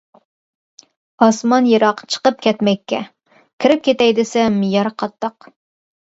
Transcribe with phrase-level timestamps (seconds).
[1.25, 3.01] ئاسمان يىراق چىقىپ كەتمەككە،
[3.65, 5.49] كىرىپ كېتەي دېسەم يەر قاتتىق.